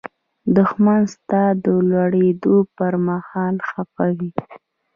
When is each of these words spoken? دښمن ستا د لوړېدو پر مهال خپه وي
دښمن 0.57 1.01
ستا 1.13 1.43
د 1.63 1.65
لوړېدو 1.89 2.55
پر 2.77 2.93
مهال 3.07 3.55
خپه 3.69 4.05
وي 4.17 4.31